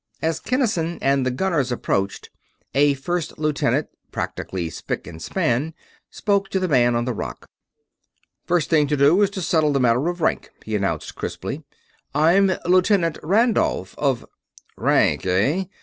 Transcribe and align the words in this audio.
As 0.19 0.39
Kinnison 0.39 0.97
and 0.99 1.27
the 1.27 1.29
gunners 1.29 1.71
approached, 1.71 2.31
a 2.73 2.95
first 2.95 3.37
lieutenant 3.37 3.87
practically 4.11 4.67
spic 4.69 5.05
and 5.05 5.21
span 5.21 5.75
spoke 6.09 6.49
to 6.49 6.59
the 6.59 6.67
man 6.67 6.95
on 6.95 7.05
the 7.05 7.13
rock. 7.13 7.47
"First 8.47 8.71
thing 8.71 8.87
to 8.87 8.97
do 8.97 9.21
is 9.21 9.29
to 9.29 9.43
settle 9.43 9.71
the 9.71 9.79
matter 9.79 10.07
of 10.09 10.19
rank," 10.19 10.49
he 10.65 10.75
announced, 10.75 11.13
crisply. 11.13 11.63
"I'm 12.15 12.47
First 12.47 12.65
Lieutenant 12.65 13.19
Randolph, 13.21 13.93
of...." 13.99 14.25
"Rank, 14.75 15.23
eh?" 15.27 15.65